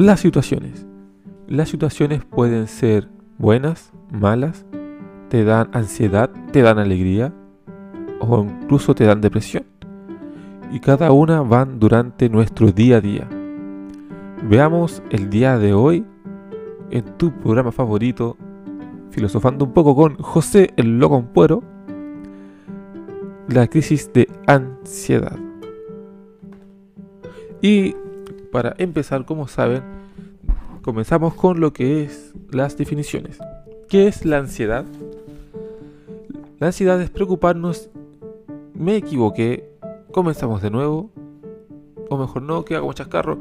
Las 0.00 0.20
situaciones. 0.20 0.86
Las 1.46 1.68
situaciones 1.68 2.24
pueden 2.24 2.68
ser 2.68 3.06
buenas, 3.36 3.92
malas, 4.10 4.64
te 5.28 5.44
dan 5.44 5.68
ansiedad, 5.74 6.30
te 6.52 6.62
dan 6.62 6.78
alegría 6.78 7.34
o 8.18 8.42
incluso 8.42 8.94
te 8.94 9.04
dan 9.04 9.20
depresión. 9.20 9.64
Y 10.72 10.80
cada 10.80 11.12
una 11.12 11.42
van 11.42 11.78
durante 11.78 12.30
nuestro 12.30 12.72
día 12.72 12.96
a 12.96 13.00
día. 13.02 13.28
Veamos 14.48 15.02
el 15.10 15.28
día 15.28 15.58
de 15.58 15.74
hoy 15.74 16.06
en 16.90 17.04
tu 17.18 17.30
programa 17.32 17.70
favorito, 17.70 18.38
filosofando 19.10 19.66
un 19.66 19.74
poco 19.74 19.94
con 19.94 20.16
José 20.16 20.72
el 20.78 20.98
Loco 20.98 21.16
Ampuero, 21.16 21.62
la 23.48 23.66
crisis 23.66 24.10
de 24.14 24.26
ansiedad. 24.46 25.38
Y 27.60 27.94
para 28.50 28.74
empezar, 28.78 29.24
como 29.24 29.48
saben, 29.48 29.82
comenzamos 30.82 31.34
con 31.34 31.60
lo 31.60 31.72
que 31.72 32.02
es 32.02 32.32
las 32.50 32.76
definiciones. 32.76 33.38
¿Qué 33.88 34.06
es 34.06 34.24
la 34.24 34.38
ansiedad? 34.38 34.84
La 36.58 36.68
ansiedad 36.68 37.00
es 37.00 37.10
preocuparnos. 37.10 37.90
Me 38.74 38.96
equivoqué. 38.96 39.70
Comenzamos 40.12 40.62
de 40.62 40.70
nuevo. 40.70 41.10
O 42.08 42.16
mejor 42.16 42.42
no, 42.42 42.64
que 42.64 42.76
hago 42.76 42.92
chascarro. 42.92 43.38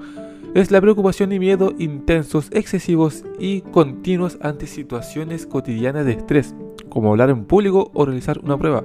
Es 0.55 0.71
la 0.71 0.81
preocupación 0.81 1.31
y 1.31 1.39
miedo 1.39 1.73
intensos, 1.77 2.49
excesivos 2.51 3.23
y 3.37 3.61
continuos 3.61 4.39
ante 4.41 4.65
situaciones 4.65 5.45
cotidianas 5.45 6.05
de 6.05 6.13
estrés, 6.13 6.55
como 6.89 7.11
hablar 7.11 7.29
en 7.29 7.45
público 7.45 7.91
o 7.93 8.05
realizar 8.05 8.39
una 8.39 8.57
prueba. 8.57 8.83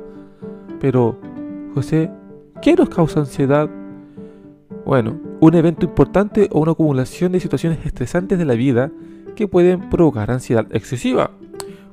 Pero, 0.80 1.18
José, 1.74 2.10
¿qué 2.60 2.74
nos 2.74 2.90
causa 2.90 3.20
ansiedad? 3.20 3.70
Bueno, 4.84 5.18
un 5.40 5.54
evento 5.54 5.86
importante 5.86 6.48
o 6.52 6.60
una 6.60 6.72
acumulación 6.72 7.32
de 7.32 7.40
situaciones 7.40 7.84
estresantes 7.86 8.38
de 8.38 8.44
la 8.44 8.54
vida 8.54 8.90
que 9.34 9.48
pueden 9.48 9.88
provocar 9.88 10.30
ansiedad 10.30 10.66
excesiva. 10.70 11.30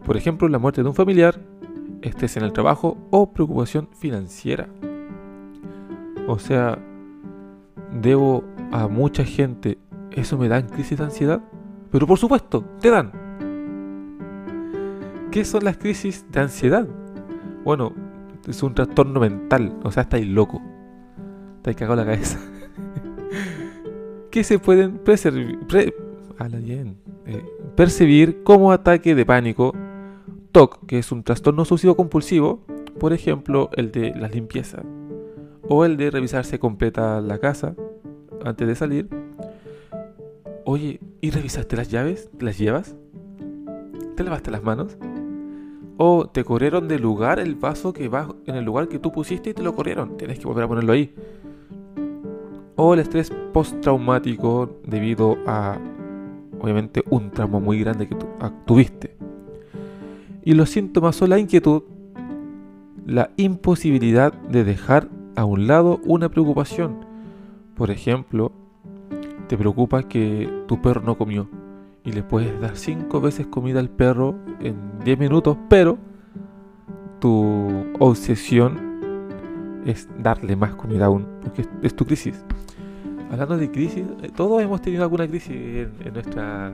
Por 0.06 0.18
ejemplo, 0.18 0.48
la 0.50 0.60
muerte 0.60 0.84
de 0.84 0.90
un 0.90 0.96
familiar, 0.96 1.40
estrés 2.02 2.36
en 2.36 2.44
el 2.44 2.52
trabajo 2.52 2.98
o 3.10 3.32
preocupación 3.32 3.88
financiera. 3.94 4.68
O 6.28 6.38
sea, 6.38 6.80
debo 8.02 8.44
a 8.72 8.88
mucha 8.90 9.24
gente, 9.24 9.78
¿eso 10.12 10.38
me 10.38 10.50
dan 10.50 10.68
crisis 10.68 10.98
de 10.98 11.04
ansiedad? 11.06 11.42
Pero 11.92 12.06
por 12.06 12.20
supuesto, 12.20 12.64
te 12.82 12.90
dan. 12.90 13.12
¿Qué 15.32 15.46
son 15.46 15.64
las 15.64 15.78
crisis 15.78 16.26
de 16.30 16.42
ansiedad? 16.42 16.86
Bueno, 17.64 17.94
es 18.48 18.62
un 18.64 18.74
trastorno 18.74 19.22
mental, 19.22 19.80
o 19.84 19.92
sea, 19.92 20.04
estáis 20.04 20.28
loco. 20.28 20.62
Estáis 21.58 21.78
cagado 21.78 21.96
la 21.96 22.06
cabeza. 22.06 22.38
que 24.32 24.44
se 24.44 24.60
pueden 24.60 25.02
eh, 27.26 27.46
percibir 27.76 28.44
como 28.44 28.72
ataque 28.72 29.14
de 29.14 29.26
pánico, 29.26 29.74
TOC, 30.52 30.86
que 30.86 31.00
es 31.00 31.12
un 31.12 31.24
trastorno 31.24 31.64
obsesivo 31.64 31.96
compulsivo, 31.96 32.66
por 33.00 33.14
ejemplo, 33.14 33.70
el 33.74 33.92
de 33.92 34.14
la 34.16 34.28
limpieza, 34.28 34.84
o 35.68 35.86
el 35.86 35.98
de 35.98 36.12
revisarse 36.12 36.60
completa 36.60 37.22
la 37.22 37.38
casa 37.40 37.76
antes 38.44 38.68
de 38.68 38.76
salir. 38.76 39.10
Oye, 40.66 41.00
¿y 41.22 41.32
revisaste 41.32 41.76
las 41.76 41.90
llaves? 41.90 42.30
¿Las 42.40 42.58
llevas? 42.58 42.96
¿Te 44.16 44.24
lavaste 44.24 44.52
las 44.52 44.64
manos? 44.64 44.98
¿O 45.98 46.28
te 46.28 46.44
corrieron 46.44 46.88
del 46.88 47.02
lugar 47.02 47.40
el 47.40 47.56
vaso 47.56 47.94
que 47.94 48.08
va 48.08 48.34
en 48.46 48.56
el 48.56 48.66
lugar 48.66 48.88
que 48.88 49.00
tú 49.00 49.12
pusiste 49.12 49.52
y 49.52 49.54
te 49.54 49.64
lo 49.64 49.76
corrieron? 49.76 50.18
Tienes 50.18 50.40
que 50.40 50.46
volver 50.46 50.64
a 50.64 50.68
ponerlo 50.68 50.94
ahí 50.94 51.14
o 52.84 52.96
el 52.96 53.00
estrés 53.00 53.32
postraumático 53.54 54.80
debido 54.84 55.38
a, 55.46 55.78
obviamente, 56.60 57.04
un 57.12 57.30
trauma 57.30 57.60
muy 57.60 57.80
grande 57.80 58.08
que 58.08 58.18
tuviste. 58.66 59.16
Y 60.44 60.56
los 60.56 60.72
síntomas 60.72 61.16
son 61.16 61.30
la 61.30 61.38
inquietud, 61.38 61.84
la 63.06 63.30
imposibilidad 63.38 64.34
de 64.34 64.64
dejar 64.64 65.10
a 65.36 65.46
un 65.46 65.68
lado 65.68 66.00
una 66.06 66.30
preocupación. 66.30 67.06
Por 67.76 67.92
ejemplo, 67.92 68.52
te 69.48 69.56
preocupa 69.60 70.02
que 70.02 70.50
tu 70.68 70.82
perro 70.82 71.02
no 71.02 71.20
comió 71.20 71.48
y 72.04 72.14
le 72.14 72.24
puedes 72.24 72.60
dar 72.60 72.76
cinco 72.76 73.22
veces 73.22 73.46
comida 73.46 73.80
al 73.80 73.92
perro 73.92 74.34
en 74.60 74.98
10 75.04 75.20
minutos, 75.20 75.56
pero 75.70 76.00
tu 77.20 77.86
obsesión 78.00 79.84
es 79.86 80.10
darle 80.18 80.56
más 80.56 80.74
comida 80.74 81.06
aún, 81.06 81.28
porque 81.44 81.64
es 81.84 81.96
tu 81.96 82.08
crisis 82.08 82.44
hablando 83.32 83.58
de 83.58 83.72
crisis, 83.72 84.04
eh, 84.22 84.30
todos 84.36 84.62
hemos 84.62 84.82
tenido 84.82 85.04
alguna 85.04 85.28
crisis 85.28 85.52
en, 85.52 86.14
nuestra, 86.14 86.74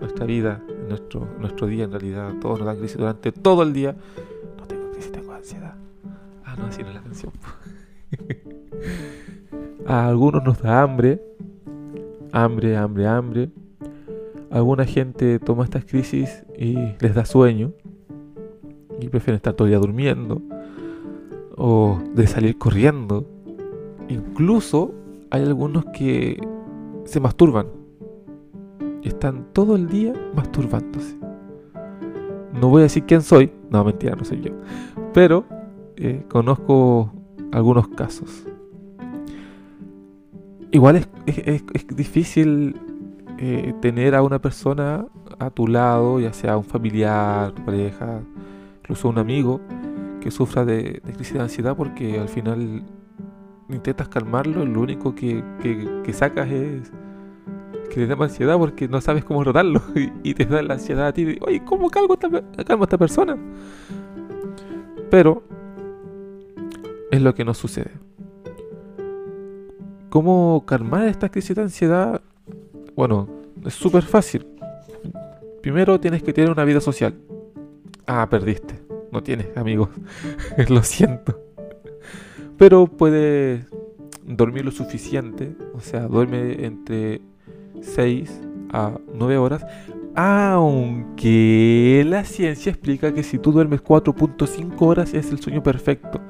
nuestra 0.00 0.26
vida, 0.26 0.60
en 0.68 0.88
nuestro, 0.88 1.28
nuestro 1.38 1.68
día 1.68 1.84
en 1.84 1.92
realidad. 1.92 2.34
Todos 2.40 2.58
nos 2.58 2.66
dan 2.66 2.78
crisis 2.78 2.96
durante 2.96 3.30
todo 3.32 3.62
el 3.62 3.72
día. 3.72 3.94
No 4.58 4.66
tengo 4.66 4.90
crisis, 4.90 5.12
tengo 5.12 5.32
ansiedad. 5.32 5.74
Ah, 6.44 6.56
no, 6.58 6.66
así 6.66 6.82
no 6.82 6.88
es 6.88 6.94
la 6.94 7.02
canción. 7.02 7.32
A 9.86 10.08
algunos 10.08 10.42
nos 10.42 10.60
da 10.60 10.82
hambre. 10.82 11.22
Hambre, 12.32 12.76
hambre, 12.76 13.06
hambre. 13.06 13.50
Alguna 14.50 14.84
gente 14.84 15.38
toma 15.38 15.64
estas 15.64 15.84
crisis 15.84 16.42
y 16.58 16.74
les 16.98 17.14
da 17.14 17.24
sueño. 17.24 17.72
Y 19.00 19.08
prefieren 19.08 19.36
estar 19.36 19.54
todo 19.54 19.66
el 19.66 19.70
día 19.70 19.78
durmiendo. 19.78 20.42
O 21.56 22.00
de 22.14 22.26
salir 22.26 22.58
corriendo. 22.58 23.24
Incluso 24.08 24.92
hay 25.30 25.42
algunos 25.42 25.84
que 25.86 26.40
se 27.04 27.20
masturban. 27.20 27.66
Están 29.02 29.46
todo 29.52 29.76
el 29.76 29.88
día 29.88 30.12
masturbándose. 30.34 31.16
No 32.52 32.68
voy 32.68 32.80
a 32.80 32.82
decir 32.84 33.04
quién 33.04 33.22
soy. 33.22 33.52
No, 33.70 33.84
mentira, 33.84 34.16
no 34.16 34.24
soy 34.24 34.40
yo. 34.40 34.52
Pero 35.12 35.44
eh, 35.96 36.24
conozco 36.28 37.12
algunos 37.52 37.88
casos. 37.88 38.44
Igual 40.72 40.96
es, 40.96 41.08
es, 41.26 41.86
difícil 41.94 42.76
eh, 43.38 43.72
tener 43.80 44.14
a 44.14 44.22
una 44.22 44.40
persona 44.40 45.06
a 45.38 45.50
tu 45.50 45.68
lado, 45.68 46.20
ya 46.20 46.32
sea 46.32 46.56
un 46.56 46.64
familiar, 46.64 47.52
tu 47.52 47.64
pareja, 47.64 48.20
incluso 48.80 49.08
un 49.08 49.18
amigo, 49.18 49.60
que 50.20 50.30
sufra 50.30 50.64
de, 50.64 51.00
de 51.04 51.12
crisis 51.12 51.34
de 51.34 51.40
ansiedad 51.40 51.76
porque 51.76 52.18
al 52.18 52.28
final 52.28 52.82
intentas 53.68 54.08
calmarlo, 54.08 54.64
lo 54.64 54.80
único 54.80 55.14
que, 55.14 55.42
sacas 56.12 56.48
es 56.50 56.92
que 57.90 57.94
te 57.94 58.06
da 58.06 58.14
ansiedad 58.22 58.58
porque 58.58 58.88
no 58.88 59.00
sabes 59.00 59.24
cómo 59.24 59.44
rotarlo 59.44 59.82
y, 60.22 60.34
te 60.34 60.44
da 60.44 60.62
la 60.62 60.74
ansiedad 60.74 61.08
a 61.08 61.12
ti. 61.12 61.38
Oye, 61.40 61.64
¿cómo 61.64 61.90
calmo 61.90 62.14
esta, 62.14 62.28
calmo 62.64 62.84
a 62.84 62.86
esta 62.86 62.98
persona? 62.98 63.36
Pero 65.10 65.42
es 67.10 67.20
lo 67.22 67.34
que 67.34 67.44
nos 67.44 67.58
sucede. 67.58 67.92
¿Cómo 70.08 70.64
calmar 70.66 71.08
esta 71.08 71.28
crisis 71.28 71.54
de 71.54 71.62
ansiedad? 71.62 72.22
Bueno, 72.94 73.28
es 73.64 73.74
súper 73.74 74.02
fácil. 74.02 74.46
Primero 75.60 76.00
tienes 76.00 76.22
que 76.22 76.32
tener 76.32 76.50
una 76.50 76.64
vida 76.64 76.80
social. 76.80 77.14
Ah, 78.06 78.26
perdiste. 78.30 78.80
No 79.12 79.22
tienes 79.22 79.54
amigos. 79.56 79.90
lo 80.68 80.82
siento 80.82 81.45
pero 82.58 82.86
puede 82.86 83.66
dormir 84.24 84.64
lo 84.64 84.70
suficiente, 84.70 85.54
o 85.74 85.80
sea, 85.80 86.08
duerme 86.08 86.64
entre 86.64 87.20
6 87.80 88.40
a 88.72 88.98
9 89.14 89.38
horas, 89.38 89.64
aunque 90.14 92.04
la 92.06 92.24
ciencia 92.24 92.70
explica 92.70 93.12
que 93.12 93.22
si 93.22 93.38
tú 93.38 93.52
duermes 93.52 93.82
4.5 93.84 94.74
horas 94.80 95.14
es 95.14 95.30
el 95.30 95.38
sueño 95.40 95.62
perfecto. 95.62 96.20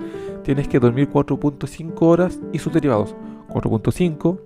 Tienes 0.42 0.68
que 0.68 0.80
dormir 0.80 1.08
4.5 1.08 1.94
horas 2.00 2.40
y 2.52 2.58
sus 2.58 2.72
derivados. 2.72 3.14
4.5, 3.48 4.40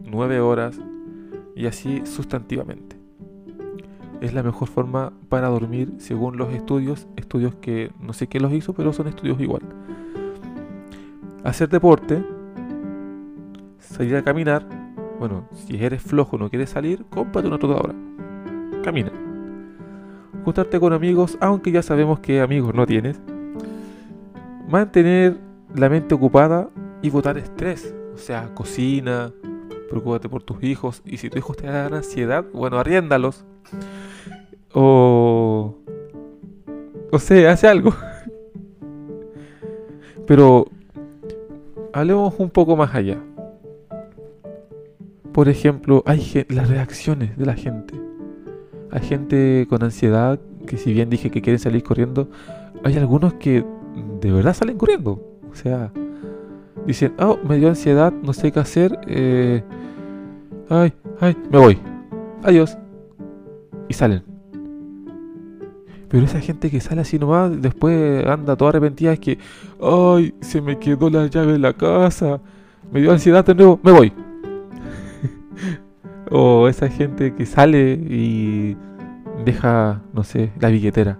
9 0.00 0.40
horas 0.40 0.78
y 1.54 1.66
así 1.66 2.02
sustantivamente. 2.04 2.96
Es 4.20 4.34
la 4.34 4.42
mejor 4.42 4.68
forma 4.68 5.12
para 5.28 5.48
dormir 5.48 5.92
según 5.98 6.36
los 6.36 6.52
estudios, 6.52 7.06
estudios 7.16 7.54
que 7.56 7.92
no 8.00 8.12
sé 8.12 8.26
quién 8.26 8.42
los 8.42 8.52
hizo, 8.52 8.72
pero 8.72 8.92
son 8.92 9.06
estudios 9.06 9.40
igual 9.40 9.62
hacer 11.44 11.68
deporte, 11.68 12.24
salir 13.78 14.16
a 14.16 14.22
caminar. 14.22 14.66
Bueno, 15.18 15.48
si 15.52 15.82
eres 15.82 16.02
flojo 16.02 16.36
no 16.36 16.50
quieres 16.50 16.70
salir, 16.70 17.04
cómprate 17.10 17.46
una 17.46 17.58
trotadora. 17.58 17.94
Camina. 18.82 19.12
Juntarte 20.44 20.80
con 20.80 20.92
amigos, 20.92 21.38
aunque 21.40 21.70
ya 21.70 21.82
sabemos 21.82 22.18
que 22.18 22.40
amigos 22.40 22.74
no 22.74 22.86
tienes. 22.86 23.20
Mantener 24.68 25.38
la 25.74 25.88
mente 25.88 26.14
ocupada 26.14 26.68
y 27.02 27.10
votar 27.10 27.38
estrés. 27.38 27.94
O 28.14 28.18
sea, 28.18 28.52
cocina, 28.54 29.32
preocúpate 29.88 30.28
por 30.28 30.42
tus 30.42 30.62
hijos. 30.62 31.02
Y 31.04 31.18
si 31.18 31.30
tus 31.30 31.38
hijos 31.38 31.56
te 31.56 31.66
dan 31.66 31.94
ansiedad, 31.94 32.44
bueno, 32.52 32.78
arriéndalos. 32.78 33.44
O. 34.72 35.76
O 37.10 37.18
sea, 37.18 37.52
hace 37.52 37.68
algo. 37.68 37.94
Pero 40.26 40.66
hablemos 41.94 42.34
un 42.38 42.50
poco 42.50 42.76
más 42.76 42.94
allá. 42.94 43.18
por 45.32 45.48
ejemplo, 45.48 46.02
hay 46.06 46.44
las 46.48 46.68
reacciones 46.68 47.36
de 47.36 47.46
la 47.46 47.54
gente. 47.54 47.94
Hay 48.92 49.00
gente 49.00 49.66
con 49.68 49.82
ansiedad 49.82 50.38
que 50.66 50.76
si 50.76 50.92
bien 50.92 51.10
dije 51.10 51.30
que 51.30 51.42
quieren 51.42 51.58
salir 51.58 51.82
corriendo, 51.82 52.28
hay 52.84 52.96
algunos 52.96 53.34
que 53.34 53.64
de 54.20 54.32
verdad 54.32 54.54
salen 54.54 54.78
corriendo. 54.78 55.20
O 55.50 55.54
sea, 55.56 55.90
dicen, 56.86 57.14
oh, 57.18 57.38
me 57.48 57.56
dio 57.56 57.68
ansiedad, 57.68 58.12
no 58.12 58.32
sé 58.32 58.52
qué 58.52 58.60
hacer. 58.60 58.96
Eh, 59.08 59.64
ay, 60.68 60.92
ay, 61.20 61.36
me 61.50 61.58
voy. 61.58 61.78
Adiós. 62.44 62.78
Y 63.88 63.94
salen. 63.94 64.33
Pero 66.14 66.26
esa 66.26 66.38
gente 66.38 66.70
que 66.70 66.80
sale 66.80 67.00
así 67.00 67.18
nomás, 67.18 67.60
después 67.60 68.24
anda 68.24 68.54
toda 68.54 68.68
arrepentida, 68.68 69.14
es 69.14 69.18
que, 69.18 69.36
ay, 69.82 70.32
se 70.42 70.60
me 70.60 70.78
quedó 70.78 71.10
la 71.10 71.26
llave 71.26 71.56
en 71.56 71.62
la 71.62 71.72
casa, 71.72 72.40
me 72.92 73.00
dio 73.00 73.10
ansiedad 73.10 73.44
de 73.44 73.52
nuevo, 73.52 73.80
me 73.82 73.90
voy. 73.90 74.12
o 76.30 76.68
esa 76.68 76.88
gente 76.88 77.34
que 77.34 77.44
sale 77.46 77.94
y 77.94 78.76
deja, 79.44 80.02
no 80.12 80.22
sé, 80.22 80.52
la 80.60 80.68
billetera. 80.68 81.18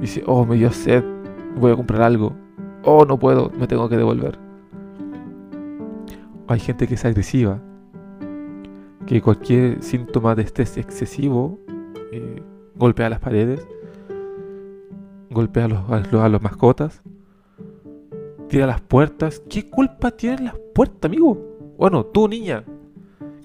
Dice, 0.00 0.24
oh, 0.26 0.44
me 0.44 0.56
dio 0.56 0.72
sed, 0.72 1.04
voy 1.54 1.70
a 1.70 1.76
comprar 1.76 2.02
algo. 2.02 2.32
Oh, 2.82 3.04
no 3.04 3.16
puedo, 3.16 3.52
me 3.60 3.68
tengo 3.68 3.88
que 3.88 3.96
devolver. 3.96 4.40
Hay 6.48 6.58
gente 6.58 6.88
que 6.88 6.94
es 6.94 7.04
agresiva, 7.04 7.62
que 9.06 9.22
cualquier 9.22 9.80
síntoma 9.84 10.34
de 10.34 10.42
estrés 10.42 10.76
excesivo 10.78 11.60
eh, 12.10 12.42
golpea 12.74 13.08
las 13.08 13.20
paredes, 13.20 13.64
golpea 15.30 15.64
a 15.64 15.68
los, 15.68 16.14
a 16.14 16.28
los, 16.28 16.42
mascotas, 16.42 17.02
tira 18.48 18.66
las 18.66 18.80
puertas. 18.80 19.42
¿Qué 19.48 19.68
culpa 19.70 20.10
tienen 20.10 20.46
las 20.46 20.54
puertas, 20.74 21.08
amigo? 21.08 21.38
Bueno, 21.78 22.04
tú, 22.04 22.28
niña, 22.28 22.64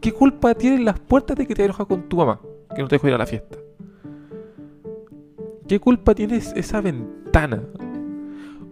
¿qué 0.01 0.11
culpa 0.11 0.55
tienen 0.55 0.83
las 0.83 0.99
puertas 0.99 1.37
de 1.37 1.47
que 1.47 1.55
te 1.55 1.63
enojas 1.63 1.87
con 1.87 2.09
tu 2.09 2.17
mamá, 2.17 2.41
que 2.75 2.81
no 2.81 2.87
te 2.87 2.95
dejó 2.95 3.07
ir 3.07 3.13
a 3.13 3.19
la 3.19 3.25
fiesta? 3.25 3.57
¿Qué 5.67 5.79
culpa 5.79 6.13
tienes 6.13 6.53
esa 6.55 6.81
ventana 6.81 7.63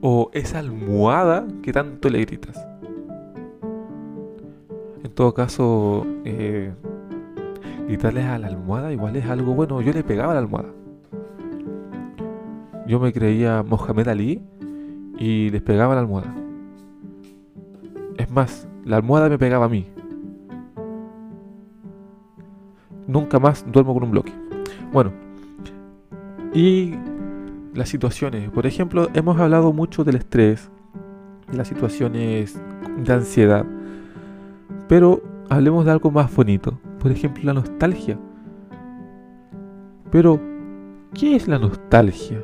o 0.02 0.30
esa 0.34 0.60
almohada 0.60 1.48
que 1.62 1.72
tanto 1.72 2.10
le 2.10 2.22
gritas? 2.22 2.68
En 5.04 5.12
todo 5.12 5.34
caso, 5.34 6.06
eh, 6.26 6.72
gritarles 7.88 8.26
a 8.26 8.38
la 8.38 8.48
almohada 8.48 8.92
igual 8.92 9.16
es 9.16 9.26
algo 9.26 9.54
bueno. 9.54 9.82
Yo 9.82 9.92
le 9.92 10.04
pegaba 10.04 10.32
a 10.32 10.36
la 10.36 10.42
almohada. 10.42 10.70
Yo 12.88 13.00
me 13.00 13.14
creía 13.14 13.64
Mohamed 13.64 14.08
Ali 14.08 14.42
y 15.18 15.50
les 15.50 15.62
pegaba 15.62 15.96
la 15.96 16.02
almohada. 16.02 16.34
Es 18.18 18.30
más, 18.30 18.68
la 18.84 18.98
almohada 18.98 19.30
me 19.30 19.38
pegaba 19.38 19.66
a 19.66 19.70
mí. 19.70 19.88
Nunca 23.08 23.40
más 23.40 23.66
duermo 23.72 23.94
con 23.94 24.04
un 24.04 24.12
bloque. 24.12 24.34
Bueno, 24.92 25.12
y 26.54 26.94
las 27.74 27.90
situaciones. 27.90 28.50
Por 28.52 28.66
ejemplo, 28.66 29.10
hemos 29.14 29.40
hablado 29.40 29.74
mucho 29.74 30.04
del 30.04 30.18
estrés, 30.18 30.70
las 31.52 31.68
situaciones 31.68 32.60
de 32.98 33.14
ansiedad. 33.14 33.66
Pero 34.88 35.22
hablemos 35.50 35.86
de 35.86 35.92
algo 35.92 36.12
más 36.12 36.34
bonito. 36.36 36.80
Por 37.00 37.12
ejemplo, 37.12 37.44
la 37.46 37.54
nostalgia. 37.54 38.20
Pero, 40.12 40.40
¿qué 41.14 41.36
es 41.36 41.48
la 41.48 41.58
nostalgia? 41.58 42.44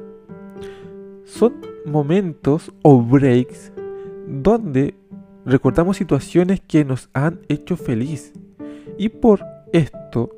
Son 1.29 1.53
momentos 1.85 2.73
o 2.81 2.99
breaks 3.01 3.71
donde 4.27 4.95
recordamos 5.45 5.97
situaciones 5.97 6.59
que 6.59 6.83
nos 6.83 7.07
han 7.13 7.41
hecho 7.49 7.77
feliz. 7.77 8.33
Y 8.97 9.09
por 9.09 9.45
esto 9.71 10.31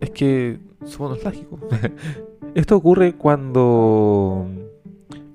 es 0.00 0.10
que 0.10 0.58
somos 0.84 1.12
nostálgicos. 1.12 1.60
Esto 2.54 2.76
ocurre 2.76 3.14
cuando 3.14 4.46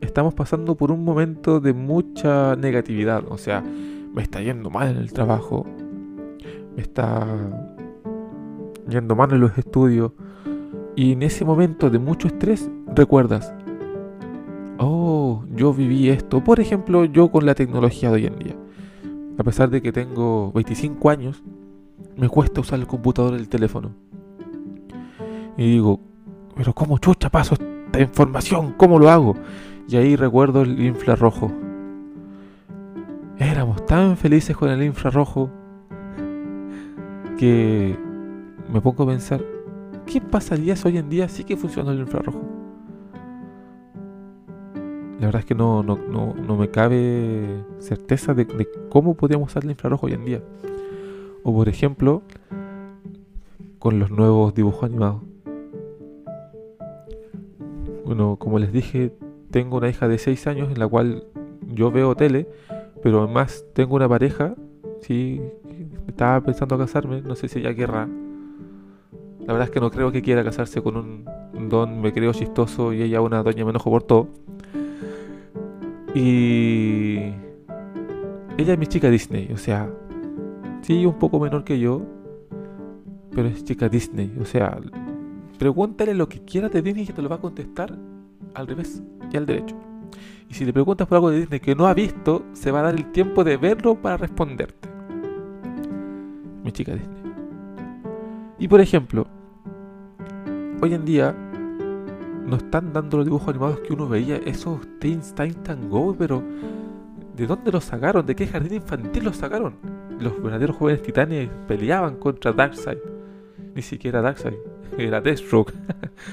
estamos 0.01 0.33
pasando 0.35 0.75
por 0.75 0.91
un 0.91 1.03
momento 1.03 1.59
de 1.61 1.73
mucha 1.73 2.55
negatividad. 2.57 3.23
O 3.29 3.37
sea, 3.37 3.61
me 3.61 4.21
está 4.21 4.41
yendo 4.41 4.69
mal 4.69 4.89
en 4.89 4.97
el 4.97 5.13
trabajo, 5.13 5.65
me 6.75 6.81
está 6.81 7.25
yendo 8.87 9.15
mal 9.15 9.31
en 9.31 9.39
los 9.39 9.57
estudios. 9.57 10.11
Y 10.95 11.13
en 11.13 11.23
ese 11.23 11.45
momento 11.45 11.89
de 11.89 11.99
mucho 11.99 12.27
estrés 12.27 12.69
recuerdas, 12.93 13.53
oh, 14.79 15.43
yo 15.55 15.73
viví 15.73 16.09
esto. 16.09 16.43
Por 16.43 16.59
ejemplo, 16.59 17.05
yo 17.05 17.29
con 17.29 17.45
la 17.45 17.55
tecnología 17.55 18.09
de 18.09 18.15
hoy 18.15 18.25
en 18.25 18.39
día. 18.39 18.55
A 19.37 19.43
pesar 19.43 19.69
de 19.69 19.81
que 19.81 19.91
tengo 19.91 20.51
25 20.53 21.09
años, 21.09 21.43
me 22.15 22.27
cuesta 22.27 22.61
usar 22.61 22.79
el 22.79 22.87
computador 22.87 23.33
y 23.33 23.37
el 23.37 23.49
teléfono. 23.49 23.91
Y 25.57 25.71
digo, 25.71 25.99
pero 26.55 26.73
¿cómo 26.73 26.97
chucha 26.97 27.29
paso 27.29 27.55
esta 27.55 27.99
información? 27.99 28.73
¿Cómo 28.77 28.99
lo 28.99 29.09
hago? 29.09 29.35
Y 29.87 29.95
ahí 29.95 30.15
recuerdo 30.15 30.63
el 30.63 30.83
infrarrojo. 30.83 31.51
Éramos 33.37 33.85
tan 33.85 34.17
felices 34.17 34.57
con 34.57 34.69
el 34.69 34.83
infrarrojo 34.83 35.51
que 37.37 37.95
me 38.71 38.81
pongo 38.81 39.03
a 39.03 39.07
pensar, 39.07 39.43
¿qué 40.05 40.19
pasaría 40.19 40.75
si 40.75 40.87
hoy 40.87 40.97
en 40.97 41.09
día 41.09 41.29
sí 41.29 41.43
que 41.43 41.55
funciona 41.55 41.91
el 41.91 41.99
infrarrojo? 41.99 42.56
La 45.19 45.25
verdad 45.25 45.39
es 45.39 45.45
que 45.45 45.55
no, 45.55 45.81
no, 45.81 45.97
no, 45.97 46.57
me 46.57 46.69
cabe 46.69 47.63
certeza 47.79 48.35
de, 48.35 48.45
de, 48.45 48.67
cómo 48.89 49.15
podríamos 49.15 49.49
usar 49.49 49.63
el 49.63 49.71
infrarrojo 49.71 50.05
hoy 50.05 50.13
en 50.13 50.25
día. 50.25 50.43
O 51.43 51.53
por 51.53 51.67
ejemplo, 51.69 52.21
con 53.79 53.99
los 53.99 54.11
nuevos 54.11 54.53
dibujos 54.53 54.83
animados. 54.83 55.21
Bueno, 58.05 58.37
como 58.39 58.59
les 58.59 58.71
dije, 58.71 59.11
tengo 59.49 59.77
una 59.77 59.89
hija 59.89 60.07
de 60.07 60.17
6 60.17 60.47
años 60.47 60.69
en 60.69 60.79
la 60.79 60.87
cual 60.87 61.23
yo 61.73 61.91
veo 61.91 62.15
tele, 62.15 62.47
pero 63.01 63.23
además 63.23 63.65
tengo 63.73 63.95
una 63.95 64.07
pareja, 64.07 64.55
sí, 65.01 65.41
estaba 66.07 66.41
pensando 66.41 66.77
casarme, 66.77 67.21
no 67.21 67.35
sé 67.35 67.47
si 67.47 67.59
ella 67.59 67.73
querrá. 67.73 68.07
La 69.39 69.53
verdad 69.53 69.63
es 69.63 69.71
que 69.71 69.79
no 69.79 69.89
creo 69.89 70.11
que 70.11 70.21
quiera 70.21 70.43
casarse 70.43 70.81
con 70.81 70.95
un 70.97 71.69
don, 71.69 72.01
me 72.01 72.13
creo 72.13 72.33
chistoso 72.33 72.93
y 72.93 73.01
ella 73.01 73.21
una 73.21 73.43
doña 73.43 73.63
me 73.63 73.71
enojo 73.71 73.89
por 73.89 74.03
todo. 74.03 74.27
Y 76.19 77.17
ella 78.57 78.73
es 78.73 78.79
mi 78.79 78.87
chica 78.87 79.07
Disney, 79.07 79.51
o 79.53 79.57
sea, 79.57 79.87
sí, 80.81 81.05
un 81.05 81.19
poco 81.19 81.39
menor 81.39 81.63
que 81.63 81.77
yo, 81.77 82.01
pero 83.35 83.47
es 83.47 83.63
chica 83.63 83.87
Disney, 83.87 84.35
o 84.41 84.45
sea, 84.45 84.79
Pregúntale 85.59 86.13
lo 86.13 86.29
que 86.29 86.39
quieras 86.39 86.71
de 86.71 86.81
Disney 86.81 87.05
y 87.09 87.13
te 87.13 87.21
lo 87.21 87.29
va 87.29 87.37
a 87.37 87.41
contestar 87.41 87.97
al 88.53 88.67
revés 88.67 89.01
y 89.31 89.37
al 89.37 89.45
derecho. 89.45 89.75
Y 90.49 90.53
si 90.53 90.65
le 90.65 90.73
preguntas 90.73 91.07
por 91.07 91.15
algo 91.15 91.31
de 91.31 91.39
Disney 91.39 91.59
que 91.59 91.75
no 91.75 91.87
ha 91.87 91.93
visto, 91.93 92.45
se 92.53 92.71
va 92.71 92.79
a 92.79 92.83
dar 92.83 92.95
el 92.95 93.11
tiempo 93.11 93.43
de 93.43 93.57
verlo 93.57 93.95
para 93.95 94.17
responderte. 94.17 94.87
Mi 96.63 96.71
chica 96.71 96.93
Disney. 96.93 97.17
Y 98.59 98.67
por 98.67 98.81
ejemplo, 98.81 99.25
hoy 100.81 100.93
en 100.93 101.05
día 101.05 101.35
nos 102.47 102.63
están 102.63 102.93
dando 102.93 103.17
los 103.17 103.25
dibujos 103.25 103.49
animados 103.49 103.81
que 103.81 103.93
uno 103.93 104.07
veía, 104.07 104.37
esos 104.37 104.79
Teen 104.99 105.19
Titan 105.19 105.89
Go, 105.89 106.15
pero 106.17 106.41
¿de 107.35 107.45
dónde 107.45 107.73
los 107.73 107.83
sacaron? 107.83 108.25
¿De 108.25 108.35
qué 108.35 108.47
jardín 108.47 108.75
infantil 108.75 109.25
los 109.25 109.35
sacaron? 109.35 109.75
Los 110.17 110.41
verdaderos 110.41 110.77
jóvenes 110.77 111.03
titanes 111.03 111.49
peleaban 111.67 112.15
contra 112.15 112.53
Darkseid. 112.53 112.99
Ni 113.75 113.81
siquiera 113.81 114.21
Darkseid 114.21 114.55
era 114.97 115.19
Deathstroke. 115.19 115.73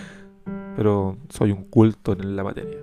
Pero 0.76 1.16
soy 1.30 1.50
un 1.50 1.64
culto 1.64 2.12
en 2.12 2.36
la 2.36 2.44
materia. 2.44 2.78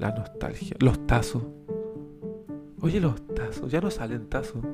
La 0.00 0.10
nostalgia. 0.10 0.76
Los 0.80 1.06
tazos. 1.06 1.44
Oye, 2.80 3.00
los 3.00 3.24
tazos. 3.34 3.70
Ya 3.70 3.80
no 3.80 3.90
salen 3.90 4.28
tazos. 4.28 4.64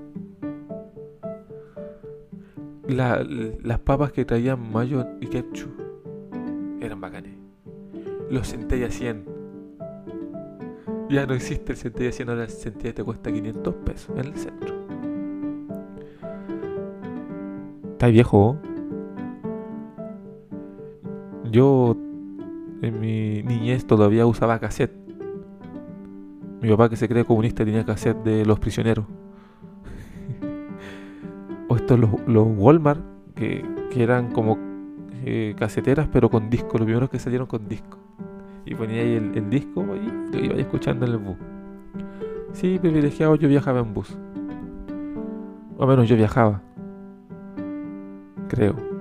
las 2.89 3.79
papas 3.81 4.13
que 4.13 4.25
traían 4.25 4.73
mayo 4.73 5.07
y 5.21 5.27
ketchup 5.27 5.82
eran 6.93 7.01
bacanes. 7.01 7.33
Los 8.31 8.49
centella 8.49 8.91
100. 8.91 9.25
Ya 11.09 11.27
no 11.27 11.35
existe 11.35 11.73
el 11.73 11.79
centella 11.79 12.13
100, 12.13 12.29
ahora 12.29 12.45
el 12.45 12.51
centella 12.51 12.95
te 12.95 13.03
cuesta 13.03 13.33
500 13.33 13.75
pesos 13.77 14.11
en 14.19 14.27
el 14.27 14.35
centro. 14.37 14.75
Está 17.93 18.09
viejo. 18.09 18.59
Yo 21.51 21.97
en 22.83 23.01
mi 23.01 23.43
niñez 23.43 23.87
todavía 23.87 24.27
usaba 24.27 24.59
cassette. 24.59 24.93
Mi 26.61 26.69
papá 26.71 26.91
que 26.91 26.97
se 26.97 27.09
cree 27.09 27.25
comunista 27.25 27.65
tenía 27.65 27.85
cassette 27.85 28.23
de 28.23 28.45
los 28.45 28.59
prisioneros. 28.59 29.07
o 31.69 31.77
estos 31.77 31.99
los, 31.99 32.11
los 32.27 32.47
Walmart 32.57 33.01
que, 33.35 33.65
eran 33.97 34.31
como 34.33 34.72
eh, 35.25 35.55
caseteras 35.59 36.09
pero 36.13 36.29
con 36.31 36.51
disco, 36.51 36.79
los 36.79 36.85
primeros 36.85 37.11
que 37.11 37.19
salieron 37.19 37.47
con 37.47 37.69
disco. 37.69 37.99
Y 38.65 38.75
ponía 38.75 39.03
ahí 39.03 39.15
el, 39.35 39.51
disco 39.51 39.85
y 39.97 40.37
lo 40.37 40.45
iba 40.45 40.55
escuchando 40.57 41.05
en 41.07 41.13
el 41.13 41.19
bus. 41.19 41.37
Sí, 42.53 42.79
privilegiado, 42.79 43.35
yo 43.37 43.49
viajaba 43.49 43.81
en 43.81 43.93
bus. 43.95 44.17
al 45.79 45.89
menos 45.89 46.09
yo 46.09 46.17
viajaba. 46.17 46.63
Creo. 48.49 48.77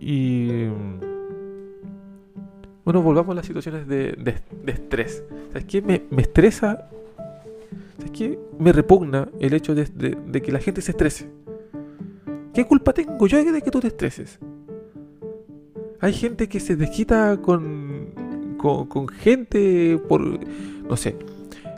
Y... 0.00 0.68
Bueno, 2.88 3.02
volvamos 3.02 3.32
a 3.32 3.34
las 3.34 3.44
situaciones 3.44 3.86
de, 3.86 4.12
de, 4.12 4.72
estrés. 4.72 5.22
¿Sabes 5.48 5.66
qué? 5.66 5.82
Me, 5.82 6.04
me 6.08 6.22
estresa. 6.22 6.88
¿Sabes 7.98 8.12
qué? 8.12 8.38
Me 8.58 8.72
repugna 8.72 9.28
el 9.40 9.52
hecho 9.52 9.74
de, 9.74 9.84
de, 9.84 10.40
que 10.40 10.50
la 10.50 10.58
gente 10.58 10.80
se 10.80 10.92
estrese. 10.92 11.28
¿Qué 12.58 12.66
culpa 12.66 12.92
tengo 12.92 13.24
yo 13.28 13.38
de 13.44 13.62
que 13.62 13.70
tú 13.70 13.78
te 13.78 13.86
estreses? 13.86 14.40
Hay 16.00 16.12
gente 16.12 16.48
que 16.48 16.58
se 16.58 16.74
desquita 16.74 17.36
con, 17.40 18.08
con, 18.58 19.06
gente 19.06 19.96
por... 20.08 20.20
No 20.88 20.96
sé. 20.96 21.14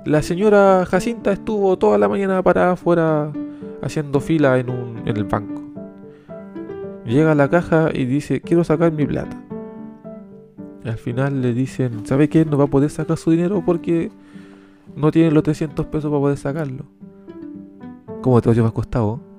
La 0.07 0.23
señora 0.23 0.87
Jacinta 0.87 1.33
estuvo 1.33 1.77
toda 1.77 1.99
la 1.99 2.09
mañana 2.09 2.43
parada 2.43 2.73
afuera 2.73 3.31
haciendo 3.83 4.21
fila 4.21 4.59
en, 4.59 4.71
un, 4.71 5.03
en 5.07 5.19
el 5.19 5.25
banco. 5.25 5.61
Llega 7.05 7.33
a 7.33 7.35
la 7.35 7.51
caja 7.51 7.91
y 7.93 8.07
dice, 8.07 8.41
quiero 8.41 8.65
sacar 8.65 8.91
mi 8.91 9.05
plata. 9.05 9.39
Al 10.85 10.97
final 10.97 11.43
le 11.43 11.53
dicen, 11.53 12.07
¿sabe 12.07 12.31
qué? 12.31 12.47
No 12.47 12.57
va 12.57 12.65
a 12.65 12.69
poder 12.69 12.89
sacar 12.89 13.19
su 13.19 13.33
dinero 13.33 13.63
porque 13.67 14.11
no 14.97 15.11
tiene 15.11 15.31
los 15.31 15.43
300 15.43 15.85
pesos 15.85 16.11
para 16.11 16.21
poder 16.21 16.39
sacarlo. 16.39 16.87
¿Cómo 18.23 18.41
te 18.41 18.55
lo 18.55 18.65
has 18.65 18.73
costado? 18.73 19.30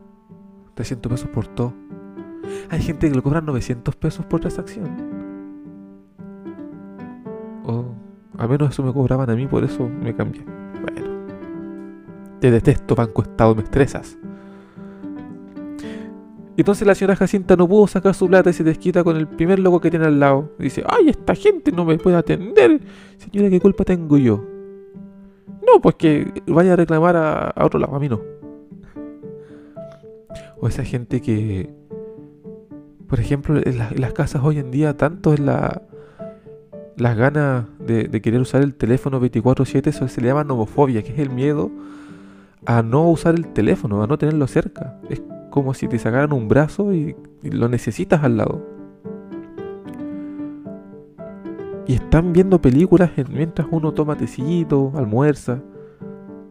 300 0.82 1.12
pesos 1.12 1.30
por 1.30 1.46
todo. 1.46 1.74
Hay 2.70 2.82
gente 2.82 3.08
que 3.08 3.16
le 3.16 3.22
cobran 3.22 3.46
900 3.46 3.96
pesos 3.98 4.26
por 4.26 4.40
transacción. 4.40 4.90
O 7.64 7.86
al 8.38 8.50
menos 8.50 8.72
eso 8.72 8.82
me 8.82 8.92
cobraban 8.92 9.30
a 9.30 9.36
mí, 9.36 9.46
por 9.46 9.64
eso 9.64 9.88
me 9.88 10.16
cambié. 10.16 10.44
Bueno. 10.82 11.12
Te 12.40 12.50
detesto, 12.50 12.96
Banco 12.96 13.22
Estado, 13.22 13.54
me 13.54 13.62
estresas. 13.62 14.18
Entonces 16.58 16.88
la 16.88 16.96
señora 16.96 17.16
Jacinta 17.16 17.56
no 17.56 17.68
pudo 17.68 17.86
sacar 17.86 18.16
su 18.16 18.28
plata 18.28 18.50
y 18.50 18.54
se 18.54 18.64
desquita 18.64 19.04
con 19.04 19.18
el 19.18 19.28
primer 19.28 19.60
loco 19.60 19.80
que 19.80 19.92
tiene 19.92 20.08
al 20.08 20.20
lado. 20.20 20.52
dice, 20.58 20.84
ay, 20.88 21.10
esta 21.10 21.36
gente 21.36 21.72
no 21.72 21.86
me 21.86 22.00
puede 22.00 22.18
atender. 22.18 22.82
Señora, 23.18 23.52
¿qué 23.52 23.60
culpa 23.60 23.84
tengo 23.84 24.18
yo? 24.18 24.44
No, 25.62 25.80
pues 25.80 25.96
que 25.96 26.42
vaya 26.48 26.74
a 26.74 26.76
reclamar 26.76 27.16
a, 27.16 27.54
otro 27.64 27.80
lado, 27.80 27.96
a 27.96 28.00
mí 28.00 28.10
no. 28.10 28.41
O 30.62 30.68
esa 30.68 30.84
gente 30.86 31.22
que, 31.22 31.74
por 33.08 33.20
ejemplo, 33.20 33.60
en, 33.64 33.78
las 33.78 34.14
casas 34.14 34.44
hoy 34.44 34.60
en 34.60 34.70
día, 34.70 34.96
tanto 34.96 35.34
en 35.34 35.48
la, 35.48 35.82
las 36.98 37.18
ganas 37.18 37.66
de, 37.80 38.22
querer 38.22 38.40
usar 38.40 38.62
el 38.62 38.76
teléfono 38.76 39.20
24/7, 39.20 39.88
eso 39.88 40.08
se 40.08 40.22
le 40.22 40.28
llama 40.28 40.44
nomofobia, 40.44 41.02
que 41.02 41.14
es 41.14 41.20
el 41.20 41.32
miedo 41.32 41.72
a 42.66 42.84
no 42.84 43.10
usar 43.10 43.34
el 43.34 43.48
teléfono, 43.48 44.04
a 44.04 44.08
no 44.08 44.20
tenerlo 44.20 44.46
cerca. 44.46 45.00
Es 45.10 45.20
como 45.50 45.74
si 45.74 45.88
te 45.88 45.98
sacaran 45.98 46.32
un 46.32 46.48
brazo 46.48 46.94
y, 46.94 47.16
lo 47.42 47.68
necesitas 47.68 48.24
al 48.24 48.38
lado. 48.38 48.64
Y 51.88 51.96
están 51.96 52.34
viendo 52.34 52.62
películas 52.62 53.10
mientras 53.30 53.68
uno 53.72 53.94
toma 53.94 54.16
tecito, 54.16 54.94
almuerza, 54.96 55.60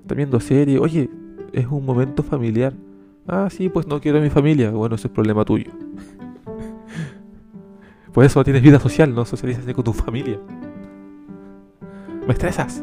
está 0.02 0.16
viendo 0.16 0.40
serie. 0.40 0.80
Oye, 0.80 1.08
es 1.52 1.66
un 1.68 1.86
momento 1.86 2.24
familiar. 2.24 2.74
Ah, 3.26 3.48
sí, 3.50 3.68
pues 3.68 3.86
no 3.86 4.00
quiero 4.00 4.18
a 4.18 4.20
mi 4.20 4.30
familia. 4.30 4.70
Bueno, 4.70 4.96
ese 4.96 5.08
es 5.08 5.12
problema 5.12 5.44
tuyo. 5.44 5.70
Por 8.12 8.24
eso 8.24 8.42
tienes 8.42 8.62
vida 8.62 8.80
social, 8.80 9.14
no 9.14 9.24
socializas 9.24 9.72
con 9.72 9.84
tu 9.84 9.92
familia. 9.92 10.38
Me 12.26 12.32
estresas. 12.32 12.82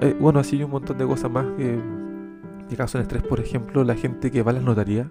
Eh, 0.00 0.16
bueno, 0.20 0.40
así 0.40 0.56
hay 0.56 0.64
un 0.64 0.70
montón 0.70 0.98
de 0.98 1.06
cosas 1.06 1.30
más 1.30 1.46
que, 1.56 1.80
que 2.68 2.76
causan 2.76 3.02
estrés. 3.02 3.22
Por 3.22 3.40
ejemplo, 3.40 3.82
la 3.84 3.94
gente 3.94 4.30
que 4.30 4.42
va 4.42 4.50
a 4.50 4.54
las 4.54 4.62
notarías. 4.62 5.06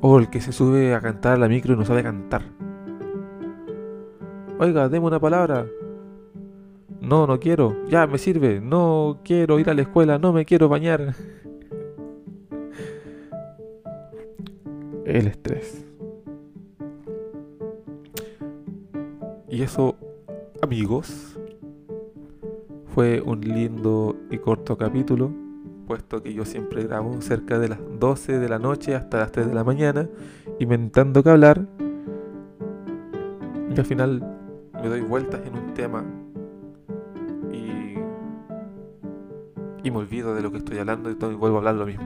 O 0.00 0.18
el 0.18 0.28
que 0.28 0.40
se 0.40 0.52
sube 0.52 0.94
a 0.94 1.00
cantar 1.00 1.34
a 1.34 1.38
la 1.38 1.48
micro 1.48 1.74
y 1.74 1.76
no 1.76 1.84
sabe 1.84 2.02
cantar. 2.02 2.42
Oiga, 4.60 4.88
deme 4.88 5.06
una 5.06 5.18
palabra. 5.18 5.66
No, 7.08 7.26
no 7.26 7.40
quiero. 7.40 7.74
Ya, 7.88 8.06
me 8.06 8.18
sirve. 8.18 8.60
No 8.60 9.20
quiero 9.24 9.58
ir 9.58 9.70
a 9.70 9.74
la 9.74 9.80
escuela. 9.80 10.18
No 10.18 10.34
me 10.34 10.44
quiero 10.44 10.68
bañar. 10.68 11.14
El 15.06 15.26
estrés. 15.26 15.86
Y 19.48 19.62
eso, 19.62 19.96
amigos, 20.60 21.38
fue 22.94 23.22
un 23.22 23.40
lindo 23.40 24.14
y 24.30 24.36
corto 24.36 24.76
capítulo, 24.76 25.32
puesto 25.86 26.22
que 26.22 26.34
yo 26.34 26.44
siempre 26.44 26.84
grabo 26.84 27.22
cerca 27.22 27.58
de 27.58 27.70
las 27.70 27.78
12 27.98 28.38
de 28.38 28.48
la 28.50 28.58
noche 28.58 28.94
hasta 28.94 29.20
las 29.20 29.32
3 29.32 29.48
de 29.48 29.54
la 29.54 29.64
mañana, 29.64 30.10
inventando 30.58 31.22
que 31.22 31.30
hablar, 31.30 31.66
y 33.74 33.78
al 33.78 33.86
final 33.86 34.22
me 34.82 34.88
doy 34.88 35.00
vueltas 35.00 35.40
en 35.46 35.56
un 35.56 35.72
tema 35.72 36.04
y 39.82 39.90
me 39.90 39.98
olvido 39.98 40.34
de 40.34 40.42
lo 40.42 40.50
que 40.50 40.58
estoy 40.58 40.78
hablando 40.78 41.10
y, 41.10 41.14
todo, 41.14 41.32
y 41.32 41.34
vuelvo 41.34 41.56
a 41.56 41.58
hablar 41.60 41.74
lo 41.74 41.86
mismo. 41.86 42.04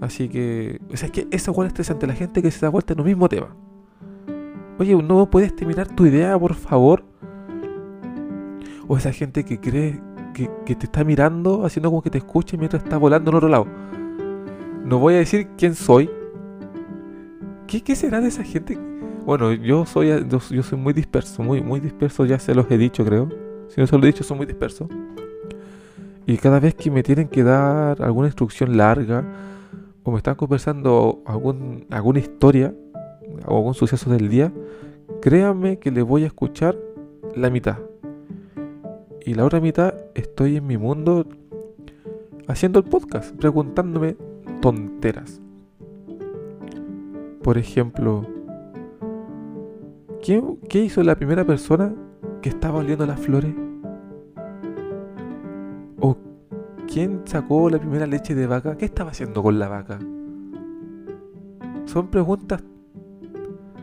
Así 0.00 0.28
que, 0.28 0.80
o 0.92 0.96
sea, 0.96 1.06
es 1.06 1.12
que 1.12 1.28
eso 1.30 1.52
igual 1.52 1.66
es 1.66 1.72
estresante, 1.72 2.06
la 2.06 2.14
gente 2.14 2.42
que 2.42 2.50
se 2.50 2.60
da 2.60 2.70
vuelta 2.70 2.92
en 2.92 3.00
un 3.00 3.06
mismo 3.06 3.28
tema. 3.28 3.54
Oye, 4.78 5.00
¿no 5.00 5.30
puedes 5.30 5.54
terminar 5.54 5.86
tu 5.94 6.06
idea, 6.06 6.36
por 6.36 6.54
favor? 6.54 7.04
O 8.88 8.96
esa 8.96 9.12
gente 9.12 9.44
que 9.44 9.60
cree 9.60 10.00
que, 10.32 10.74
te 10.74 10.86
está 10.86 11.04
mirando, 11.04 11.64
haciendo 11.64 11.90
como 11.90 12.02
que 12.02 12.10
te 12.10 12.18
escuche 12.18 12.56
mientras 12.56 12.82
está 12.82 12.96
volando 12.96 13.30
en 13.30 13.36
otro 13.36 13.48
lado. 13.48 13.66
No 14.84 14.98
voy 14.98 15.14
a 15.14 15.18
decir 15.18 15.48
quién 15.56 15.74
soy. 15.74 16.10
¿Qué, 17.66 17.94
será 17.94 18.20
de 18.20 18.28
esa 18.28 18.42
gente? 18.42 18.76
Bueno, 19.24 19.52
yo 19.52 19.86
soy, 19.86 20.08
yo, 20.28 20.40
soy 20.40 20.78
muy 20.78 20.92
disperso, 20.92 21.42
muy, 21.42 21.62
muy 21.62 21.80
disperso, 21.80 22.26
ya 22.26 22.38
se 22.38 22.54
los 22.54 22.68
he 22.70 22.76
dicho, 22.76 23.04
creo. 23.04 23.28
Si 23.68 23.80
no 23.80 23.86
se 23.86 23.96
lo 23.96 24.04
he 24.04 24.06
dicho, 24.06 24.24
soy 24.24 24.36
muy 24.36 24.46
disperso. 24.46 24.88
Y 26.26 26.36
cada 26.36 26.60
vez 26.60 26.74
que 26.74 26.90
me 26.90 27.02
tienen 27.02 27.28
que 27.28 27.42
dar 27.42 28.00
alguna 28.02 28.28
instrucción 28.28 28.76
larga, 28.76 29.24
o 30.04 30.10
me 30.10 30.18
están 30.18 30.34
conversando 30.34 31.22
alguna 31.90 32.18
historia, 32.18 32.74
o 33.46 33.56
algún 33.56 33.74
suceso 33.74 34.10
del 34.10 34.28
día, 34.28 34.52
créanme 35.20 35.78
que 35.78 35.90
le 35.90 36.02
voy 36.02 36.24
a 36.24 36.26
escuchar 36.26 36.76
la 37.34 37.50
mitad 37.50 37.78
y 39.24 39.34
la 39.34 39.44
otra 39.44 39.60
mitad 39.60 39.94
estoy 40.14 40.56
en 40.56 40.66
mi 40.66 40.76
mundo 40.76 41.26
haciendo 42.48 42.80
el 42.80 42.84
podcast, 42.84 43.34
preguntándome 43.36 44.16
tonteras. 44.60 45.40
Por 47.42 47.58
ejemplo, 47.58 48.26
¿qué, 50.22 50.84
hizo 50.84 51.02
la 51.02 51.16
primera 51.16 51.44
persona 51.44 51.94
que 52.42 52.50
estaba 52.50 52.80
oliendo 52.80 53.06
las 53.06 53.20
flores? 53.20 53.54
¿O 56.00 56.16
quién 56.92 57.22
sacó 57.24 57.70
la 57.70 57.78
primera 57.78 58.06
leche 58.06 58.34
de 58.34 58.46
vaca? 58.46 58.76
¿Qué 58.76 58.84
estaba 58.84 59.12
haciendo 59.12 59.42
con 59.42 59.58
la 59.58 59.68
vaca? 59.68 59.98
Son 61.86 62.08
preguntas 62.08 62.62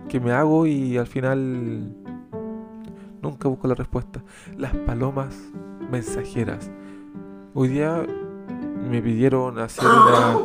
que 0.08 0.20
me 0.20 0.32
hago 0.32 0.66
y 0.68 0.98
al 0.98 1.08
final 1.08 1.96
Nunca 3.22 3.50
busco 3.50 3.68
la 3.68 3.76
respuesta. 3.76 4.24
Las 4.58 4.74
palomas 4.76 5.36
mensajeras. 5.92 6.70
Hoy 7.54 7.70
día 7.70 8.06
me 8.90 9.02
pidieron 9.02 9.60
hacer 9.60 9.86
una... 9.86 10.38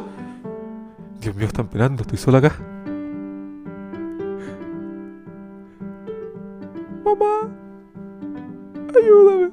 Dios 1.21 1.35
mío, 1.37 1.47
están 1.47 1.69
penando, 1.69 2.03
estoy 2.03 2.19
sola 2.19 2.39
acá. 2.39 2.74
Ayúdame. 9.03 9.51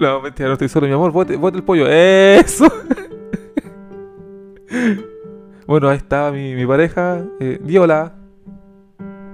No, 0.00 0.20
mentira, 0.20 0.48
no 0.48 0.54
estoy 0.54 0.68
solo, 0.68 0.86
mi 0.86 0.92
amor. 0.92 1.12
Bote, 1.12 1.34
el 1.34 1.62
pollo. 1.62 1.86
Eso. 1.88 2.66
bueno, 5.66 5.88
ahí 5.88 5.98
está 5.98 6.30
mi, 6.32 6.66
pareja. 6.66 7.24
Eh, 7.40 7.58
Viola. 7.62 8.14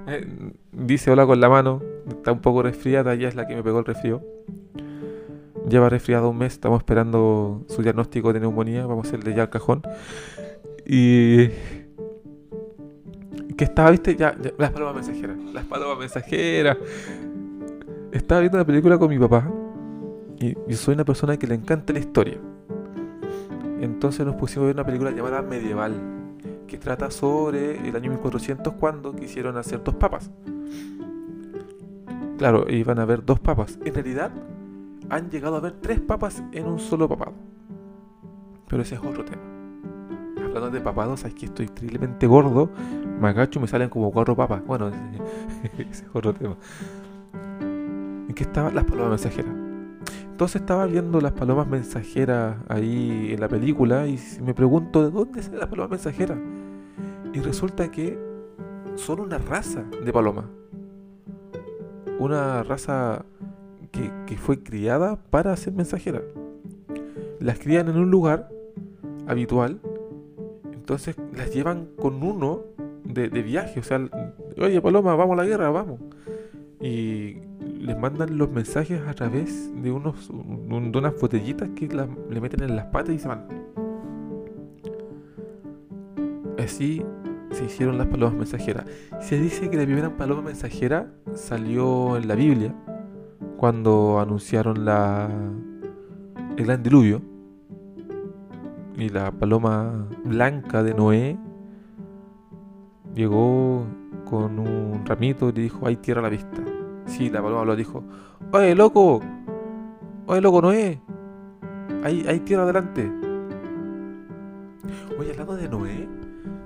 Eh, 0.06 0.26
dice 0.72 1.10
hola 1.10 1.26
con 1.26 1.40
la 1.40 1.48
mano 1.48 1.82
está 2.10 2.32
un 2.32 2.40
poco 2.40 2.62
resfriada, 2.62 3.14
ella 3.14 3.28
es 3.28 3.34
la 3.34 3.46
que 3.46 3.54
me 3.54 3.62
pegó 3.62 3.78
el 3.78 3.84
resfrío. 3.84 4.22
Lleva 5.68 5.88
resfriado 5.88 6.30
un 6.30 6.38
mes, 6.38 6.54
estamos 6.54 6.80
esperando 6.80 7.64
su 7.68 7.82
diagnóstico 7.82 8.32
de 8.32 8.40
neumonía, 8.40 8.86
vamos 8.86 9.06
a 9.06 9.08
hacerle 9.08 9.34
ya 9.34 9.42
al 9.42 9.50
cajón. 9.50 9.82
Y. 10.86 11.48
Que 13.56 13.64
estaba, 13.64 13.90
viste, 13.90 14.16
ya, 14.16 14.34
las 14.56 14.70
palomas 14.70 14.94
mensajeras, 14.94 15.36
las 15.52 15.64
palomas 15.66 15.98
mensajeras. 15.98 16.78
Estaba 18.12 18.40
viendo 18.40 18.58
una 18.58 18.66
película 18.66 18.98
con 18.98 19.08
mi 19.08 19.18
papá 19.18 19.50
y 20.38 20.54
yo 20.54 20.76
soy 20.76 20.94
una 20.94 21.04
persona 21.04 21.36
que 21.36 21.46
le 21.46 21.54
encanta 21.54 21.92
la 21.92 21.98
historia. 21.98 22.38
Entonces 23.80 24.26
nos 24.26 24.34
pusimos 24.36 24.64
a 24.64 24.66
ver 24.66 24.76
una 24.76 24.84
película 24.84 25.10
llamada 25.10 25.42
Medieval, 25.42 25.94
que 26.66 26.78
trata 26.78 27.10
sobre 27.10 27.86
el 27.88 27.96
año 27.96 28.10
1400 28.10 28.74
cuando 28.74 29.14
quisieron 29.14 29.56
hacer 29.56 29.82
dos 29.82 29.94
papas 29.94 30.30
claro, 32.40 32.64
iban 32.70 32.98
a 32.98 33.02
haber 33.02 33.22
dos 33.22 33.38
papas. 33.38 33.78
En 33.84 33.92
realidad, 33.92 34.30
han 35.10 35.28
llegado 35.28 35.56
a 35.56 35.58
haber 35.58 35.72
tres 35.72 36.00
papas 36.00 36.42
en 36.52 36.64
un 36.64 36.78
solo 36.78 37.06
papado. 37.06 37.34
Pero 38.66 38.80
ese 38.80 38.94
es 38.94 39.02
otro 39.02 39.26
tema. 39.26 39.42
Hablando 40.38 40.70
de 40.70 40.80
papados, 40.80 41.20
sabes 41.20 41.34
que 41.34 41.44
estoy 41.44 41.66
increíblemente 41.66 42.26
gordo. 42.26 42.70
Me 43.20 43.28
agacho 43.28 43.58
y 43.58 43.62
me 43.62 43.68
salen 43.68 43.90
como 43.90 44.10
cuatro 44.10 44.34
papas. 44.34 44.64
Bueno, 44.64 44.88
ese 45.78 46.04
es 46.04 46.06
otro 46.14 46.32
tema. 46.32 46.56
¿En 48.30 48.34
qué 48.34 48.44
estaban 48.44 48.76
las 48.76 48.84
palomas 48.84 49.10
mensajeras? 49.20 49.52
Entonces 50.30 50.60
estaba 50.60 50.86
viendo 50.86 51.20
las 51.20 51.32
palomas 51.32 51.66
mensajeras 51.66 52.58
ahí 52.68 53.32
en 53.32 53.40
la 53.40 53.48
película 53.48 54.06
y 54.06 54.20
me 54.40 54.54
pregunto, 54.54 55.02
¿de 55.02 55.10
dónde 55.10 55.42
salen 55.42 55.58
las 55.58 55.68
palomas 55.68 55.90
mensajeras? 55.90 56.38
Y 57.34 57.40
resulta 57.40 57.90
que 57.90 58.16
son 58.94 59.18
una 59.18 59.38
raza 59.38 59.82
de 60.04 60.12
palomas. 60.12 60.44
Una 62.20 62.62
raza 62.62 63.24
que, 63.90 64.12
que 64.28 64.36
fue 64.36 64.62
criada 64.62 65.16
para 65.16 65.56
ser 65.56 65.72
mensajera. 65.72 66.22
Las 67.40 67.58
crían 67.58 67.88
en 67.88 67.96
un 67.96 68.12
lugar 68.12 68.48
habitual, 69.26 69.80
entonces 70.72 71.16
las 71.36 71.52
llevan 71.52 71.88
con 71.96 72.22
uno 72.22 72.60
de, 73.02 73.28
de 73.28 73.42
viaje. 73.42 73.80
O 73.80 73.82
sea, 73.82 74.00
oye 74.56 74.80
Paloma, 74.80 75.16
vamos 75.16 75.36
a 75.36 75.42
la 75.42 75.48
guerra, 75.48 75.68
vamos. 75.70 75.98
Y 76.80 77.39
les 77.80 77.98
mandan 77.98 78.36
los 78.36 78.50
mensajes 78.50 79.00
a 79.08 79.14
través 79.14 79.70
de, 79.82 79.90
unos, 79.90 80.28
de 80.28 80.98
unas 80.98 81.18
botellitas 81.18 81.70
que 81.70 81.88
le 81.88 82.40
meten 82.40 82.62
en 82.62 82.76
las 82.76 82.86
patas 82.86 83.14
y 83.14 83.18
se 83.18 83.28
van. 83.28 83.46
Así 86.58 87.02
se 87.52 87.64
hicieron 87.64 87.96
las 87.96 88.06
palomas 88.06 88.34
mensajeras. 88.34 88.84
Se 89.20 89.40
dice 89.40 89.70
que 89.70 89.78
la 89.78 89.84
primera 89.84 90.14
paloma 90.14 90.42
mensajera 90.42 91.10
salió 91.34 92.18
en 92.18 92.28
la 92.28 92.34
Biblia 92.34 92.74
cuando 93.56 94.20
anunciaron 94.20 94.84
la, 94.84 95.30
el 96.56 96.64
gran 96.66 96.82
diluvio. 96.82 97.22
Y 98.96 99.08
la 99.08 99.32
paloma 99.32 100.06
blanca 100.24 100.82
de 100.82 100.92
Noé 100.92 101.38
llegó 103.14 103.86
con 104.26 104.58
un 104.58 105.06
ramito 105.06 105.48
y 105.48 105.52
le 105.52 105.62
dijo, 105.62 105.86
hay 105.86 105.96
tierra 105.96 106.20
a 106.20 106.24
la 106.24 106.28
vista. 106.28 106.62
Sí, 107.10 107.28
la 107.28 107.42
paloma 107.42 107.64
lo 107.64 107.74
dijo, 107.74 108.04
oye 108.52 108.72
loco, 108.76 109.20
oye 110.26 110.40
loco 110.40 110.62
Noé, 110.62 111.00
hay, 112.04 112.24
hay 112.26 112.38
tierra 112.40 112.62
adelante. 112.62 113.10
Oye, 115.18 115.32
hablando 115.32 115.56
de 115.56 115.68
Noé, 115.68 116.08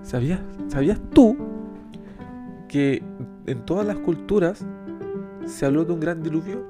¿sabías, 0.03 0.41
¿sabías 0.69 1.01
tú 1.15 1.35
que 2.69 3.03
en 3.47 3.65
todas 3.65 3.87
las 3.87 3.97
culturas 3.97 4.67
se 5.47 5.65
habló 5.65 5.87
de 5.87 5.95
un 5.95 6.01
gran 6.01 6.23
diluvio? 6.23 6.63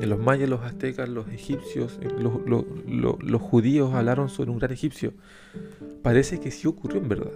En 0.00 0.08
los 0.08 0.18
mayas, 0.18 0.48
los 0.48 0.62
aztecas, 0.62 1.06
los 1.10 1.28
egipcios, 1.28 2.00
los, 2.18 2.32
los, 2.46 3.42
judíos 3.42 3.92
hablaron 3.92 4.30
sobre 4.30 4.50
un 4.50 4.58
gran 4.58 4.72
egipcio. 4.72 5.12
Parece 6.02 6.40
que 6.40 6.50
sí 6.50 6.66
ocurrió 6.66 6.98
en 6.98 7.08
verdad. 7.10 7.32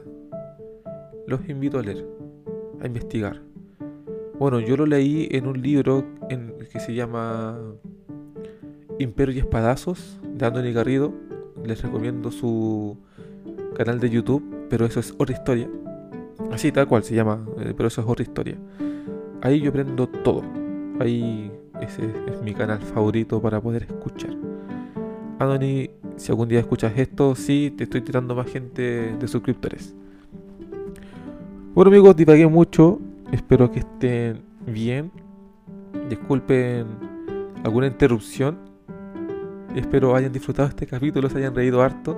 Los 1.26 1.46
invito 1.50 1.78
a 1.78 1.82
leer, 1.82 2.08
a 2.80 2.86
investigar. 2.86 3.42
Bueno, 4.38 4.58
yo 4.58 4.76
lo 4.76 4.84
leí 4.84 5.28
en 5.30 5.46
un 5.46 5.62
libro 5.62 6.04
que 6.72 6.80
se 6.80 6.92
llama 6.92 7.56
Imperio 8.98 9.32
y 9.32 9.38
Espadazos 9.38 10.18
de 10.22 10.44
Anthony 10.44 10.72
Garrido. 10.72 11.12
Les 11.64 11.80
recomiendo 11.80 12.32
su 12.32 12.96
canal 13.76 14.00
de 14.00 14.10
YouTube, 14.10 14.42
pero 14.68 14.86
eso 14.86 14.98
es 14.98 15.14
otra 15.18 15.36
historia. 15.36 15.70
Así, 16.50 16.72
tal 16.72 16.88
cual 16.88 17.04
se 17.04 17.14
llama, 17.14 17.46
eh, 17.60 17.74
pero 17.76 17.86
eso 17.86 18.00
es 18.00 18.08
otra 18.08 18.24
historia. 18.24 18.56
Ahí 19.40 19.60
yo 19.60 19.70
aprendo 19.70 20.08
todo. 20.08 20.42
Ahí 20.98 21.52
ese 21.80 22.02
es 22.26 22.42
mi 22.42 22.54
canal 22.54 22.80
favorito 22.80 23.40
para 23.40 23.60
poder 23.60 23.84
escuchar. 23.84 24.36
Anthony, 25.38 25.90
si 26.16 26.32
algún 26.32 26.48
día 26.48 26.58
escuchas 26.58 26.92
esto, 26.96 27.36
sí, 27.36 27.72
te 27.76 27.84
estoy 27.84 28.00
tirando 28.00 28.34
más 28.34 28.48
gente 28.50 29.16
de 29.16 29.28
suscriptores. 29.28 29.94
Bueno 31.72 31.88
amigos, 31.88 32.16
divagué 32.16 32.46
mucho. 32.48 33.00
Espero 33.34 33.68
que 33.72 33.80
estén 33.80 34.44
bien. 34.64 35.10
Disculpen 36.08 36.86
alguna 37.64 37.88
interrupción. 37.88 38.60
Espero 39.74 40.14
hayan 40.14 40.32
disfrutado 40.32 40.68
este 40.68 40.86
capítulo, 40.86 41.28
se 41.28 41.38
hayan 41.38 41.52
reído 41.52 41.82
harto. 41.82 42.16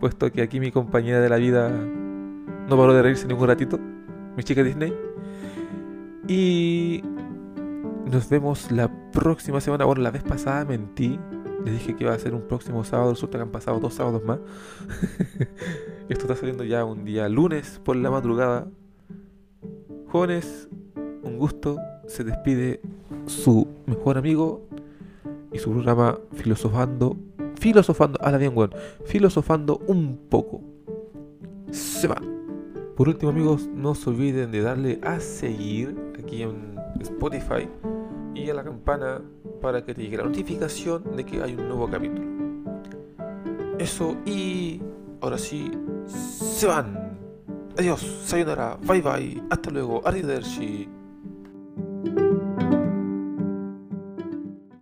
Puesto 0.00 0.32
que 0.32 0.42
aquí 0.42 0.58
mi 0.58 0.72
compañera 0.72 1.20
de 1.20 1.28
la 1.28 1.36
vida 1.36 1.70
no 1.70 2.76
paró 2.76 2.92
de 2.94 3.00
reírse 3.00 3.28
ningún 3.28 3.46
ratito. 3.46 3.78
Mi 4.36 4.42
chica 4.42 4.64
Disney. 4.64 4.92
Y 6.26 7.04
nos 8.10 8.28
vemos 8.28 8.72
la 8.72 8.90
próxima 9.12 9.60
semana. 9.60 9.84
Bueno, 9.84 10.02
la 10.02 10.10
vez 10.10 10.24
pasada 10.24 10.64
mentí. 10.64 11.16
Les 11.64 11.74
dije 11.74 11.94
que 11.94 12.02
iba 12.02 12.12
a 12.12 12.18
ser 12.18 12.34
un 12.34 12.48
próximo 12.48 12.82
sábado. 12.82 13.10
Resulta 13.12 13.38
que 13.38 13.42
han 13.42 13.52
pasado 13.52 13.78
dos 13.78 13.94
sábados 13.94 14.24
más. 14.24 14.40
Esto 16.08 16.22
está 16.22 16.34
saliendo 16.34 16.64
ya 16.64 16.84
un 16.84 17.04
día 17.04 17.28
lunes 17.28 17.80
por 17.84 17.94
la 17.94 18.10
madrugada. 18.10 18.66
Jóvenes, 20.10 20.68
un 21.22 21.38
gusto. 21.38 21.78
Se 22.08 22.24
despide 22.24 22.80
su 23.26 23.68
mejor 23.86 24.18
amigo 24.18 24.66
y 25.52 25.58
su 25.58 25.70
programa 25.70 26.18
Filosofando. 26.34 27.16
Filosofando, 27.54 28.18
a 28.20 28.32
la 28.32 28.38
bien, 28.38 28.52
weón. 28.56 28.72
Filosofando 29.04 29.80
un 29.86 30.18
poco. 30.28 30.62
Se 31.70 32.08
va. 32.08 32.20
Por 32.96 33.08
último, 33.08 33.30
amigos, 33.30 33.68
no 33.72 33.94
se 33.94 34.10
olviden 34.10 34.50
de 34.50 34.62
darle 34.62 35.00
a 35.04 35.20
seguir 35.20 35.96
aquí 36.18 36.42
en 36.42 36.76
Spotify 37.00 37.68
y 38.34 38.50
a 38.50 38.54
la 38.54 38.64
campana 38.64 39.22
para 39.62 39.84
que 39.84 39.94
te 39.94 40.02
llegue 40.02 40.16
la 40.16 40.24
notificación 40.24 41.04
de 41.16 41.24
que 41.24 41.40
hay 41.40 41.54
un 41.54 41.68
nuevo 41.68 41.88
capítulo. 41.88 42.26
Eso 43.78 44.16
y 44.26 44.82
ahora 45.20 45.38
sí, 45.38 45.70
se 46.06 46.66
van. 46.66 47.09
Adiós, 47.80 48.02
sayonara, 48.26 48.76
bye 48.86 49.00
bye, 49.00 49.42
hasta 49.48 49.70
luego, 49.70 50.02
arrivederci. 50.06 50.86